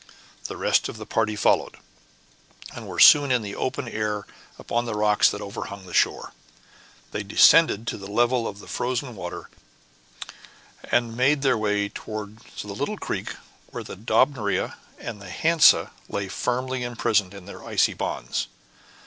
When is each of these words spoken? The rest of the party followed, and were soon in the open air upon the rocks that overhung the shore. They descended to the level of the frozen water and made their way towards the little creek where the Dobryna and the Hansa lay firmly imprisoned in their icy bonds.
The 0.45 0.57
rest 0.57 0.89
of 0.89 0.97
the 0.97 1.05
party 1.05 1.35
followed, 1.35 1.77
and 2.75 2.87
were 2.87 2.97
soon 2.97 3.31
in 3.31 3.43
the 3.43 3.55
open 3.55 3.87
air 3.87 4.25
upon 4.57 4.85
the 4.85 4.95
rocks 4.95 5.29
that 5.29 5.41
overhung 5.43 5.85
the 5.85 5.93
shore. 5.93 6.33
They 7.11 7.21
descended 7.21 7.85
to 7.85 7.97
the 7.99 8.09
level 8.09 8.47
of 8.47 8.57
the 8.61 8.67
frozen 8.67 9.15
water 9.15 9.51
and 10.85 11.15
made 11.15 11.43
their 11.43 11.53
way 11.55 11.87
towards 11.87 12.63
the 12.63 12.73
little 12.73 12.97
creek 12.97 13.35
where 13.67 13.83
the 13.83 13.95
Dobryna 13.95 14.73
and 14.97 15.21
the 15.21 15.29
Hansa 15.29 15.91
lay 16.09 16.27
firmly 16.27 16.81
imprisoned 16.83 17.35
in 17.35 17.45
their 17.45 17.63
icy 17.63 17.93
bonds. 17.93 18.47